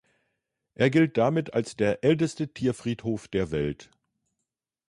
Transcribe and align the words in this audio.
Er 0.73 0.89
gilt 0.89 1.15
damit 1.17 1.53
als 1.53 1.75
der 1.77 2.03
älteste 2.03 2.51
Tierfriedhof 2.51 3.27
der 3.27 3.51
Welt. 3.51 3.91